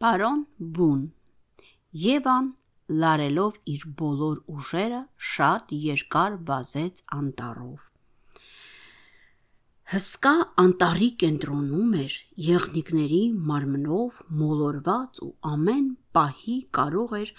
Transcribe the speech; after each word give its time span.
Պարոն 0.00 0.38
Բուն 0.76 1.00
Եվան 2.02 2.46
լարելով 3.00 3.56
իր 3.72 3.82
բոլոր 3.98 4.38
ուժերը 4.52 5.00
շատ 5.30 5.74
երկար 5.86 6.38
վազեց 6.50 7.02
անտառով։ 7.16 7.82
Հսկա 9.92 10.32
անտառի 10.62 11.08
կենտրոնում 11.24 11.98
էր 12.04 12.16
եղնիկների 12.46 13.20
մարմնով 13.50 14.22
մոլորված 14.40 15.20
ու 15.28 15.30
ամեն 15.50 15.92
պահի 16.16 16.56
կարող 16.80 17.14
էր 17.20 17.34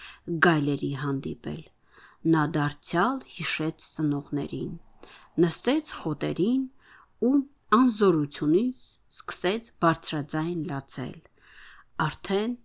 գայլերի 0.47 0.91
հանդիպել։ 1.05 1.65
Նա 2.35 2.45
դարձյալ 2.59 3.19
հիշեց 3.39 3.89
ծնողներին, 3.97 4.77
նստեց 5.47 5.91
խոտերին 6.03 6.63
ու 7.31 7.35
անզորությունից 7.81 8.87
սկսեց 9.17 9.75
բարձրաձայն 9.81 10.63
լացել։ 10.69 11.19
Արդեն 12.01 12.57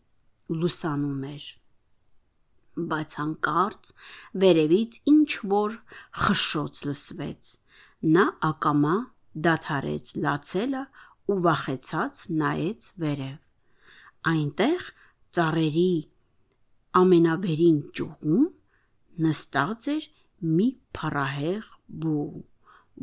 լուսանում 0.61 1.23
էր 1.35 1.47
բայց 2.77 3.15
հանկարծ 3.19 3.91
վերևից 4.43 4.97
ինչ 5.13 5.31
որ 5.53 5.77
խշշոց 6.25 6.81
լսվեց։ 6.89 7.53
Նա 8.17 8.25
ակամա 8.49 8.97
դադարեց 9.47 10.13
լացելը 10.25 10.83
ու 11.33 11.39
վախեցած 11.47 12.21
նայեց 12.43 12.89
վերև։ 13.05 13.39
Այնտեղ 14.33 14.85
ծառերի 15.37 15.93
ամենավերին 17.01 17.81
ճյուղում 17.97 18.45
նստած 19.27 19.89
էր 19.97 20.09
մի 20.57 20.69
փառահեղ 20.97 21.71
բու, 22.05 22.29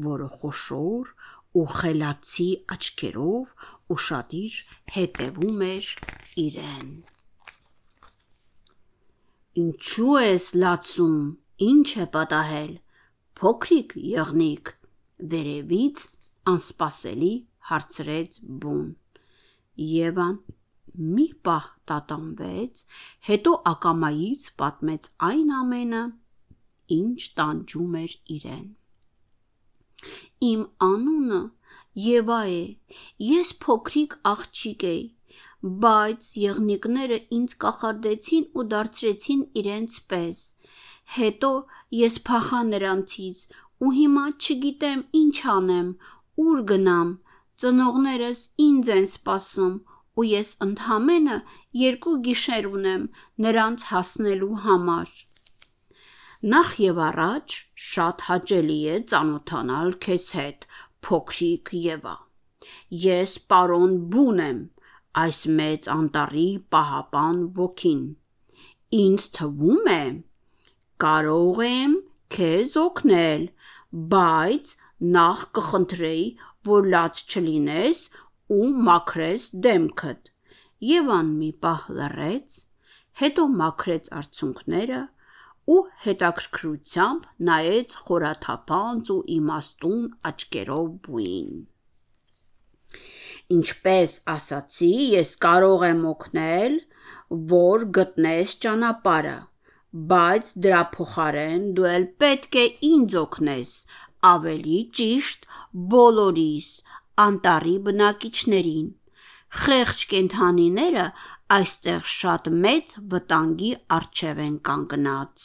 որը 0.05 0.29
խոշոր 0.37 1.13
ու 1.53 1.65
խելացի 1.79 2.49
աչքերով 2.73 3.51
ուշադիր 3.91 4.55
հետևում 4.95 5.63
էր 5.67 5.89
իրեն։ 6.43 6.89
Ինչու 9.63 10.15
ես 10.23 10.45
լացում, 10.63 11.17
ինչ 11.67 11.89
է 12.03 12.05
պատահել, 12.15 12.71
փոքրիկ 13.39 13.95
եղնիկ, 14.13 14.71
վերևից 15.33 16.05
անսպասելի 16.53 17.33
հարցրեց 17.69 18.39
բուն։ 18.63 18.87
Եվան 19.89 20.37
մի 21.13 21.27
պահ 21.45 21.67
տատանվեց, 21.89 22.81
հետո 23.29 23.53
ակամայից 23.73 24.49
պատմեց 24.61 25.09
այն 25.27 25.53
ամենը, 25.59 26.01
ինչ 26.97 27.19
տանջում 27.39 27.95
էր 28.03 28.15
իրեն։ 28.37 28.65
Իմ 30.49 30.63
անունը 30.87 31.41
Եվա 32.01 32.39
է։ 32.53 32.63
Ես 33.33 33.57
փոքրիկ 33.63 34.15
աղջիկ 34.33 34.87
էի 34.93 35.03
բայց 35.83 36.29
եղնիկները 36.43 37.17
ինձ 37.35 37.53
կախարդեցին 37.63 38.47
ու 38.59 38.63
դարձրեցին 38.71 39.43
իրենց 39.61 39.93
պես։ 40.11 40.39
Հետո 41.17 41.51
ես 41.97 42.17
փախա 42.29 42.59
նրանցից 42.71 43.43
ու 43.83 43.91
հիմա 43.99 44.25
չգիտեմ 44.43 45.03
ինչ 45.19 45.37
անեմ, 45.53 45.89
ուր 46.43 46.63
գնամ։ 46.71 47.13
Ծնողներս 47.63 48.41
ինձ 48.67 48.91
են 48.97 49.07
սպասում 49.07 49.75
ու 50.19 50.25
ես 50.29 50.49
ընդամենը 50.67 51.37
երկու 51.83 52.15
գիշեր 52.27 52.67
ունեմ 52.69 53.05
նրանց 53.45 53.85
հասնելու 53.93 54.55
համար։ 54.67 55.13
Նախ 56.53 56.71
եւ 56.83 56.97
առաջ 57.07 57.53
շատ 57.87 58.23
հաճելի 58.27 58.79
է 58.93 58.95
ծանոթանալ 59.13 59.93
քեզ 60.03 60.25
հետ, 60.39 60.65
փոքրիկ 61.07 61.71
Եվա։ 61.83 62.15
Ես 63.03 63.33
պարոն 63.51 63.95
Բուն 64.13 64.41
եմ, 64.43 64.59
այս 65.23 65.39
մեծ 65.59 65.89
անտառի 65.93 66.47
պահապան 66.75 67.41
ոգին։ 67.59 68.03
Ինձ 68.99 69.27
թվում 69.37 69.89
է, 69.93 70.03
կարող 71.03 71.61
եմ 71.67 71.95
քեզ 72.35 72.75
օգնել, 72.83 73.47
բայց 74.13 74.75
նախ 75.17 75.41
կխնդրեի, 75.57 76.27
որ 76.69 76.87
լաց 76.93 77.23
չլինես 77.29 78.03
ու 78.57 78.69
մաքրես 78.87 79.47
դեմքդ։ 79.65 80.31
Եվան 80.93 81.33
մի 81.41 81.49
պահ 81.65 81.83
լռեց, 81.97 82.55
հետո 83.23 83.45
մաքրեց 83.63 84.09
արցունքները 84.19 85.01
ու 85.71 85.81
հետաքրքրությամբ 86.05 87.27
նայեց 87.49 87.95
խորաթափանց 88.07 89.11
ու 89.13 89.21
իմաստուն 89.35 90.01
աչքերով 90.29 90.89
բուին։ 91.07 91.53
Ինչպես 93.53 94.13
ասացի, 94.33 94.93
ես 95.13 95.31
կարող 95.45 95.85
եմ 95.89 96.03
օգնել, 96.13 96.77
որ 97.53 97.85
գտնես 97.97 98.55
ճանապարհը, 98.65 99.35
բայց 100.11 100.51
դրա 100.65 100.81
փոխարեն 100.93 101.65
դու 101.77 101.87
էլ 101.93 102.05
պետք 102.23 102.57
է 102.63 102.65
ինձ 102.89 103.15
օգնես, 103.23 103.73
ավելի 104.33 104.79
ճիշտ 104.99 105.47
բոլորիս, 105.93 106.69
անտառի 107.27 107.75
բնակիչներին։ 107.87 108.87
Խեղճ 109.63 110.05
կենթանիները 110.13 111.05
այստեղ 111.53 112.05
շատ 112.17 112.47
մեծ 112.63 112.93
վտանգի 113.11 113.71
առջև 113.97 114.39
են 114.43 114.55
կանգնած։ 114.69 115.43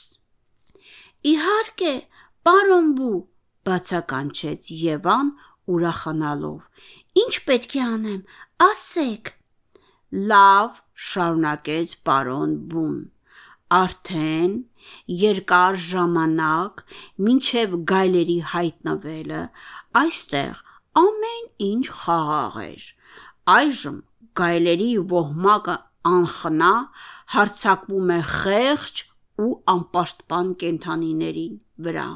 Իհարկե, 1.33 1.93
պարոն 2.49 2.89
Բու, 2.99 3.19
բացականչեց 3.69 4.71
Եվան 4.83 5.33
ուրախանալով։ 5.75 6.87
Ինչ 7.23 7.35
պետք 7.49 7.77
է 7.79 7.83
անեմ, 7.89 8.23
ասեք։ 8.69 9.33
Լավ, 10.33 10.79
շարունակեց 11.09 11.95
պարոն 12.09 12.55
Բուն։ 12.73 12.99
Արդեն 13.79 14.55
երկար 15.23 15.81
ժամանակ, 15.89 16.85
մինչև 17.27 17.75
գայլերի 17.91 18.39
հայտնվելը, 18.55 19.43
այստեղ 20.03 20.63
ամեն 21.03 21.45
ինչ 21.69 21.85
խաղաղ 22.05 22.57
էր։ 22.65 22.87
Այժմ 23.59 23.99
գայլերի 24.41 24.89
ոհմակը 25.13 25.77
անխնա 26.09 26.73
հարցակվում 27.35 28.13
է 28.17 28.21
խեղճ 28.35 29.05
ու 29.45 29.51
անպաշտպան 29.75 30.55
կենթանիների 30.63 31.49
վրա։ 31.87 32.09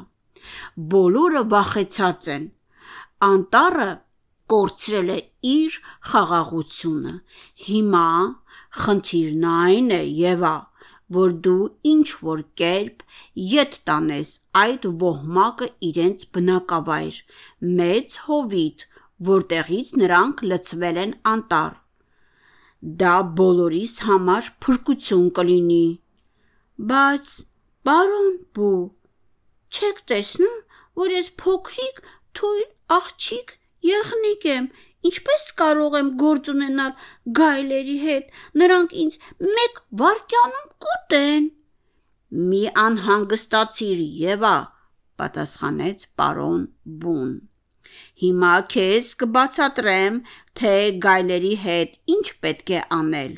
Բոլորը 0.93 1.43
վախեցած 1.53 2.29
են։ 2.35 2.47
Անտառը 3.27 3.89
կորցրել 4.53 5.11
է 5.13 5.19
իր 5.53 5.77
խաղաղությունը։ 6.09 7.13
Հիմա 7.67 8.07
խնդիրն 8.83 9.45
այն 9.51 9.91
է, 9.97 10.01
Եվա, 10.23 10.55
որ 11.17 11.35
դու 11.45 11.67
ինչ 11.93 12.07
որ 12.27 12.41
կերպ 12.61 13.05
յետ 13.51 13.77
տանես 13.89 14.33
այդ 14.63 14.87
ոհմակը 15.03 15.69
իրենց 15.89 16.25
բնակավայր, 16.37 17.21
մեծ 17.79 18.17
հովիտ, 18.27 18.85
որտեղից 19.29 19.93
նրանք 20.03 20.43
լցվել 20.51 21.01
են 21.05 21.15
անտառ։ 21.33 21.82
Դա 22.83 23.13
բոլորիս 23.39 23.91
համար 24.03 24.47
փրկություն 24.63 25.27
կլինի։ 25.37 25.83
Բայց, 26.89 27.29
բարոն 27.87 28.33
Բու, 28.57 28.79
չեք 29.71 30.01
տեսնում, 30.11 30.57
որ 30.99 31.13
ես 31.15 31.29
փոքրիկ 31.43 32.01
թույլ 32.39 32.65
աղջիկ 32.97 33.53
եղնիկ 33.87 34.47
եմ, 34.55 34.67
ինչպես 35.09 35.45
կարող 35.63 35.95
եմ 36.01 36.11
գործ 36.25 36.51
ունենալ 36.55 36.91
գայլերի 37.39 37.97
հետ, 38.03 38.35
նրանք 38.59 38.97
ինձ 39.05 39.17
մեկ 39.47 39.81
վայրկյանում 40.03 40.69
կուտեն։ 40.85 41.49
Մի 42.51 42.61
անհանգստացիր, 42.83 44.05
Եվա, 44.27 44.55
պատասխանեց 45.23 46.07
պարոն 46.19 46.67
Բուն։ 47.03 47.33
Հիմա 48.23 48.51
քեզ 48.71 49.07
կբացատրեմ, 49.21 50.19
թե 50.59 50.75
գայլերի 51.05 51.55
հետ 51.63 51.95
ինչ 52.13 52.27
պետք 52.45 52.69
է 52.77 52.83
անել։ 52.97 53.33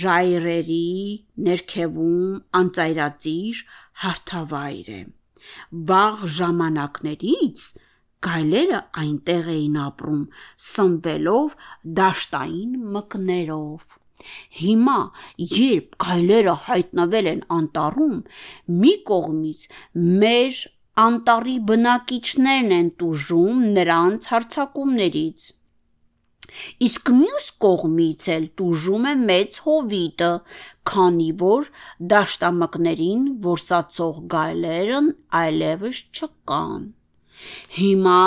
Ժայռերի 0.00 0.86
ներքևում 1.48 2.30
անծայրածիր 2.60 3.60
հարթավայր 4.04 4.88
է։ 4.96 5.02
Վաղ 5.90 6.24
ժամանակներից 6.38 7.66
գայլերը 8.26 8.80
այնտեղ 9.02 9.50
էին 9.52 9.76
ապրում, 9.82 10.22
սնվելով 10.68 11.54
դաշտային 12.00 12.72
մկներով։ 12.96 13.98
Հիմա, 14.60 14.96
երբ 15.52 15.98
գայլերը 16.06 16.54
հայտնվել 16.64 17.28
են 17.32 17.42
անտառում, 17.58 18.16
մի 18.80 18.94
կողմից 19.10 19.66
մեր 20.22 20.62
անտառի 21.02 21.54
բնակիչներն 21.68 22.74
են 22.76 22.90
տուժում 23.00 23.62
նրանց 23.76 24.28
հարցակումներից։ 24.32 25.46
Իսկ 26.86 27.10
մյուս 27.16 27.48
կողմից 27.64 28.26
էլ 28.36 28.44
տուժում 28.60 29.08
է 29.10 29.14
մեծ 29.22 29.58
հովիտը, 29.66 30.30
քանի 30.90 31.30
որ 31.42 31.68
դաշտամկներին 32.12 33.26
որսացող 33.48 34.22
գայլերն 34.36 35.10
այլևս 35.40 36.00
չկան։ 36.16 36.86
Հիմա 37.80 38.22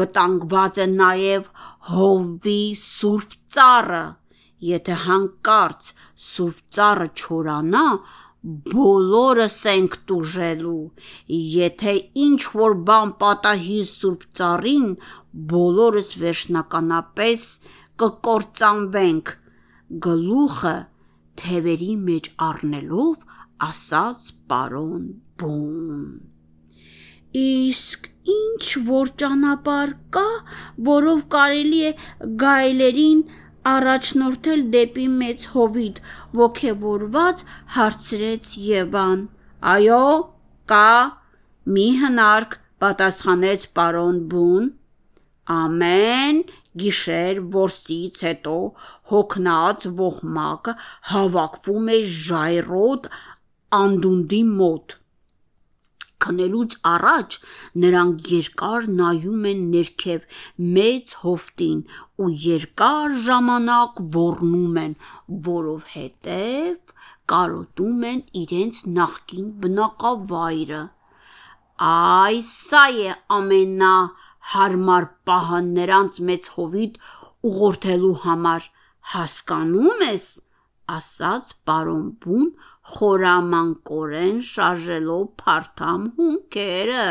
վտանգված 0.00 0.80
է 0.86 0.88
նաև 0.94 1.52
հովվի 1.90 2.62
սուրբ 2.86 3.36
ծառը 3.56 4.06
Եթե 4.60 4.96
հանկարծ 5.06 5.86
Սուրբ 6.20 6.58
ծառը 6.76 7.06
չորանա, 7.16 7.84
բոլորս 8.42 9.56
ենք 9.72 9.96
տուժելու։ 10.08 10.76
Եթե 11.54 11.94
ինչ 12.26 12.40
որ 12.60 12.76
բան 12.88 13.10
պատահի 13.20 13.80
Սուրբ 13.90 14.22
ծառին, 14.40 14.86
բոլորս 15.50 16.08
վերջնականապես 16.22 17.44
կկործանվենք։ 18.00 19.34
Գլուխը 20.06 20.76
թևերի 21.42 21.92
մեջ 22.06 22.30
առնելով 22.48 23.28
ասաց 23.68 24.30
պարոն 24.52 25.04
Բուն։ 25.40 26.08
Իսկ 27.40 28.08
ինչ 28.30 28.64
որ 28.88 29.12
ճանապարհ 29.20 29.92
կա, 30.16 30.26
որով 30.88 31.20
կարելի 31.34 31.84
է 31.90 31.92
գայլերին 32.42 33.22
առաջնորդել 33.68 34.62
դեպի 34.74 35.06
մեծ 35.20 35.46
հովիտ, 35.54 35.96
ողքեվորված 36.40 37.42
հարցրեց 37.76 38.52
Եվան։ 38.66 39.24
Այո, 39.72 40.04
կա, 40.72 40.92
մի 41.76 41.88
հնարք, 42.02 42.56
պատասխանեց 42.84 43.66
պարոն 43.76 44.20
Բուն։ 44.30 44.70
Ամեն 45.56 46.40
գիշեր 46.80 47.42
որսից 47.56 48.22
հետո 48.28 48.56
հոգնած 49.12 49.86
ողմակը 50.00 50.74
հավաքվում 51.12 51.92
է 51.96 51.98
ժայռոտ 52.16 53.08
անդունդի 53.80 54.42
մոտ 54.60 54.96
քնելուց 56.24 56.76
առաջ 56.92 57.36
նրանք 57.84 58.30
երկար 58.34 58.88
նայում 59.00 59.44
են 59.50 59.60
ներքև 59.74 60.24
մեծ 60.78 61.14
հովտին 61.24 61.82
ու 62.24 62.30
երկար 62.44 63.16
ժամանակ 63.26 64.02
ոռնում 64.16 64.80
են, 64.84 64.96
որովհետև 65.50 66.96
կարոտում 67.32 68.04
են 68.10 68.20
իրենց 68.42 68.82
նախկին 69.00 69.48
բնակավայրը։ 69.64 70.82
Այ 71.90 72.42
սա 72.50 72.84
է 73.06 73.14
ամենա 73.38 73.94
հարմար 74.54 75.06
պահը 75.28 75.60
նրանց 75.70 76.20
մեծ 76.30 76.48
հովիտ 76.56 77.00
ուղղորդելու 77.50 78.16
համար, 78.24 78.66
հասկանում 79.14 80.02
ես, 80.06 80.26
ասաց 80.96 81.52
պարոն 81.68 82.06
Բուն 82.24 82.48
խորամանկորեն 82.92 84.40
շարժելով 84.50 85.26
փարթամ 85.42 86.06
հունքերը։ 86.20 87.04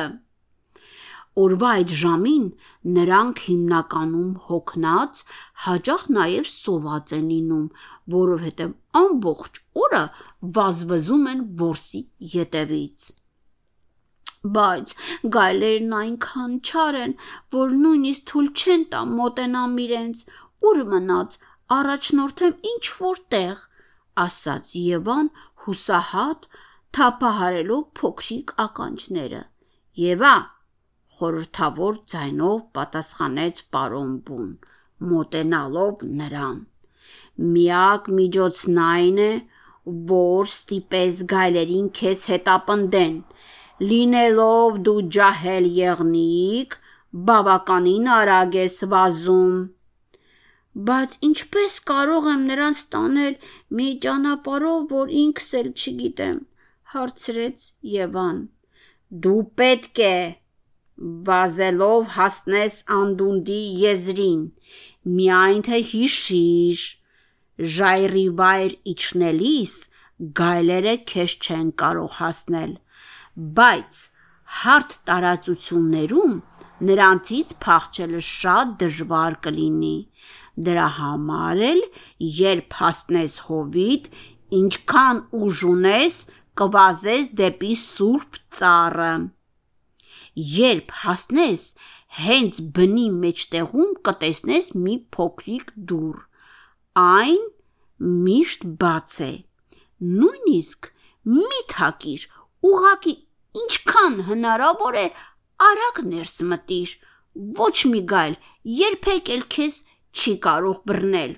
Օրվա 1.43 1.69
այդ 1.79 1.93
ժամին 1.99 2.47
նրանք 2.95 3.41
հիմնականում 3.49 4.31
հոգնած, 4.47 5.21
հաճախ 5.65 6.03
նաև 6.15 6.49
սոված 6.53 7.13
են 7.19 7.29
լինում, 7.33 7.69
որովհետև 8.15 8.73
ամբողջ 9.03 9.61
օրը 9.85 10.03
վազվզում 10.57 11.31
են 11.35 11.45
որսի 11.63 12.03
ետևից 12.33 13.07
բայց 14.55 14.91
գայլերն 15.35 15.95
այնքան 16.01 16.51
չար 16.63 16.97
են, 16.99 17.13
որ 17.55 17.73
նույնիսկ 17.79 18.27
թույլ 18.29 18.45
չեն 18.59 18.85
տա 18.93 19.01
մոտենամ 19.15 19.73
իրենց, 19.85 20.21
ուր 20.69 20.79
մնաց, 20.93 21.35
առաջնորդեմ 21.79 22.55
ինչ 22.71 22.85
որտեղ, 22.99 23.65
ասաց 24.23 24.71
Եվան 24.79 25.27
հուսահատ 25.69 26.47
թափահարելով 26.97 27.83
փոքրիկ 27.99 28.53
ականջները։ 28.63 29.41
Եվա 30.03 30.33
խորհրդավոր 31.19 31.95
ձայնով 32.11 32.59
պատասխանեց 32.77 33.61
պարոն 33.75 34.11
Բուն, 34.27 34.51
մոտենալով 35.11 36.05
նրան։ 36.19 36.59
Միակ 37.55 38.07
միջոցն 38.19 38.79
այն 38.85 39.19
է, 39.25 39.31
որ 40.11 40.49
ստիպես 40.51 41.21
գայլերին 41.33 41.89
քեզ 41.99 42.23
հետապնդեն, 42.33 43.17
լինելով 43.91 44.79
դու 44.87 45.01
ջահել 45.17 45.69
եղնիկ, 45.79 46.79
բավականին 47.29 48.09
արագ 48.15 48.57
ես 48.59 48.77
վազում։ 48.93 49.55
Բայց 50.69 51.15
ինչպես 51.25 51.75
կարող 51.89 52.27
եմ 52.29 52.43
նրանց 52.49 52.81
տանել 52.93 53.35
մի 53.79 53.87
ճանապարհով, 54.05 54.83
որ 54.91 55.13
ինքս 55.21 55.47
էլ 55.59 55.69
չգիտեմ, 55.73 56.37
հարցրեց 56.93 57.65
Եվան։ 57.93 58.37
Դու 59.25 59.41
պետք 59.61 60.01
է 60.05 60.17
վազելով 61.29 62.13
հասնես 62.15 62.77
անդունդի 62.99 63.59
եզրին, 63.81 64.41
միայն 65.19 65.65
թե 65.69 65.79
հիշիր, 65.89 66.85
ժայռի 67.75 68.25
վայր 68.39 68.75
իջնելիս 68.93 69.73
գայլերը 70.39 70.95
քեզ 71.09 71.35
չեն 71.39 71.67
կարող 71.81 72.15
հասնել, 72.19 72.73
բայց 73.57 73.99
հարթ 74.59 74.95
տարածություններում 75.09 76.35
նրանցից 76.89 77.53
փախչելը 77.63 78.21
շատ 78.29 78.75
դժվար 78.83 79.35
կլինի։ 79.45 79.95
Դրա 80.67 80.87
համար 80.97 81.61
էլ, 81.69 81.81
երբ 82.39 82.75
հասնես 82.79 83.35
հովիտ, 83.47 84.09
ինչքան 84.59 85.21
ուժ 85.39 85.61
ունես, 85.69 86.17
կվազես 86.59 87.29
դեպի 87.39 87.75
Սուրբ 87.83 88.39
ծառը։ 88.57 89.11
Երբ 90.55 90.91
հասնես, 91.03 91.63
հենց 92.17 92.59
բնի 92.75 93.05
մեջտեղում 93.23 93.93
կտեսնես 94.07 94.69
մի 94.75 94.95
փոքրիկ 95.15 95.71
դուռ։ 95.91 96.19
Այն 96.99 97.43
միշտ 98.27 98.65
բաց 98.81 99.15
է։ 99.25 99.31
Նույնիսկ 100.19 100.89
մի 101.29 101.61
թակիր, 101.73 102.25
ուղակի 102.69 103.15
ինչքան 103.63 104.15
հնարավոր 104.29 104.97
է 104.99 105.07
արագ 105.69 106.01
ներս 106.13 106.35
մտիր։ 106.51 106.95
Ոչ 107.59 107.75
մի 107.93 108.01
գայլ 108.11 108.35
երբեք 108.79 109.31
էլ 109.35 109.43
քեզ 109.55 109.75
չի 110.13 110.33
կարող 110.45 110.81
բռնել։ 110.89 111.33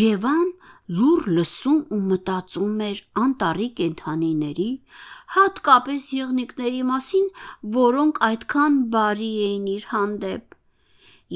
Եվան 0.00 0.48
լուր 0.98 1.26
լսում 1.36 1.80
ու 1.94 2.00
մտածում 2.10 2.78
էր 2.86 3.00
անտարի 3.24 3.66
կենթանիների, 3.80 4.70
հատկապես 5.36 6.06
եղնիկների 6.16 6.82
մասին, 6.88 7.28
որոնք 7.76 8.20
այդքան 8.28 8.78
բարի 8.94 9.30
էին 9.46 9.68
իր 9.74 9.86
հանդեպ։ 9.92 10.56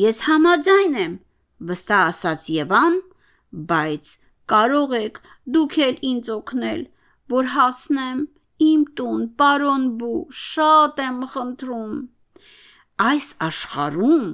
Ես 0.05 0.21
համաձայն 0.29 0.97
եմ, 1.05 1.15
վստահ 1.71 2.05
ասաց 2.11 2.47
Եվան, 2.55 2.97
բայց 3.71 4.11
կարող 4.55 4.97
եք 4.99 5.21
դուք 5.57 5.79
էլ 5.87 6.01
ինձ 6.11 6.31
օգնել, 6.35 6.83
որ 7.35 7.51
հասնեմ 7.55 8.25
իմ 8.65 8.83
տուն, 8.99 9.23
պարոն 9.39 9.87
Բու, 10.01 10.19
շատ 10.45 11.05
եմ 11.05 11.23
խնդրում։ 11.35 11.95
Այս 13.05 13.29
աշխարհում 13.47 14.27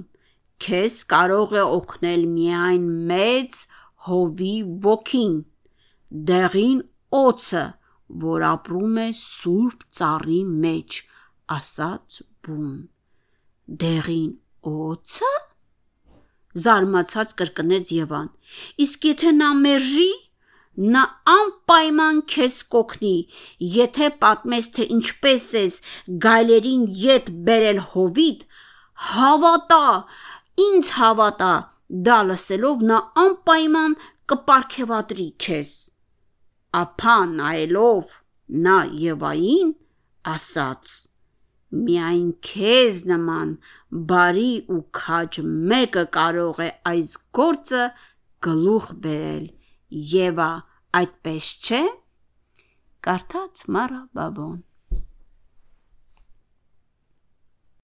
Քեզ 0.60 0.96
կարող 1.10 1.54
է 1.56 1.64
օգնել 1.76 2.24
միայն 2.30 2.86
մեծ 3.10 3.60
հովի 4.06 4.54
ոգին, 4.86 5.36
դեղին 6.30 6.80
օծը, 7.20 7.64
որ 8.24 8.46
ապրում 8.50 8.98
է 9.04 9.08
սուրբ 9.20 9.84
ծառի 9.98 10.40
մեջ, 10.64 10.98
ասաց 11.56 12.22
բուն։ 12.46 12.74
Դեղին 13.84 14.32
օծը? 14.70 15.32
Զարմացած 16.64 17.36
կրկնեց 17.38 17.92
Եվան։ 17.94 18.28
Իսկ 18.84 19.06
եթե 19.10 19.32
նա 19.36 19.50
մերժի, 19.60 20.10
նա 20.94 21.02
անպայման 21.30 22.18
քեզ 22.32 22.56
կօգնի, 22.74 23.14
եթե 23.76 24.08
պատմես 24.24 24.70
թե 24.76 24.86
ինչպես 24.96 25.46
ես 25.60 25.78
գայլերին 26.24 26.84
յետ 27.04 27.30
բերել 27.46 27.80
հովիտ, 27.94 28.44
հավատա, 29.10 29.84
Ինձ 30.60 30.88
հավատա, 30.96 31.52
դա 32.06 32.16
լսելով 32.28 32.82
նա 32.90 32.98
անպայման 33.24 33.94
կպարգևատրի 34.30 35.28
քեզ։ 35.44 35.70
Ափա 36.80 37.16
նայելով 37.36 38.16
նա 38.66 38.76
Եվային 39.04 39.72
ասաց. 40.34 40.92
Միայն 41.86 42.30
քեզ 42.46 43.02
նման 43.10 43.52
բարի 44.10 44.52
ու 44.76 44.80
քաջ 45.00 45.40
մեկը 45.72 46.04
կարող 46.16 46.64
է 46.66 46.70
այս 46.92 47.12
գործը 47.38 47.84
գլուխ 48.46 48.90
բերել։ 49.04 49.46
Եվա, 50.14 50.50
այդպես 51.02 51.52
չէ։ 51.66 51.84
Կարդաց 53.06 53.64
Մարա 53.76 54.02
Բաբոն 54.18 54.58